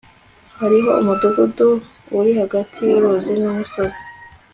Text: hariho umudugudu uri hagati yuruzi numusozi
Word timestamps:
hariho 0.59 0.89
umudugudu 1.01 1.67
uri 2.17 2.31
hagati 2.41 2.79
yuruzi 2.89 3.33
numusozi 3.41 4.01